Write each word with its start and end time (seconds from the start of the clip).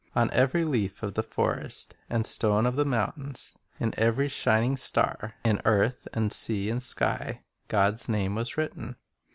On 0.15 0.31
every 0.31 0.63
leaf 0.63 1.03
of 1.03 1.13
the 1.13 1.21
forest 1.21 1.95
and 2.09 2.25
stone 2.25 2.65
of 2.65 2.75
the 2.75 2.83
mountains, 2.85 3.53
in 3.79 3.93
every 3.99 4.29
shining 4.29 4.75
star, 4.75 5.35
in 5.43 5.61
earth 5.63 6.07
and 6.11 6.33
sea 6.33 6.71
and 6.71 6.81
sky, 6.81 7.43
God's 7.67 8.09
name 8.09 8.33
was 8.33 8.57
written. 8.57 8.95